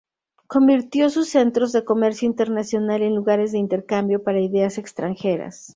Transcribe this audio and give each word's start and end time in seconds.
Convirtió 0.47 1.11
sus 1.11 1.29
centros 1.29 1.71
de 1.73 1.85
comercio 1.85 2.25
internacional 2.25 3.03
en 3.03 3.13
lugares 3.15 3.51
de 3.51 3.59
intercambio 3.59 4.23
para 4.23 4.39
ideas 4.41 4.79
extranjeras. 4.79 5.69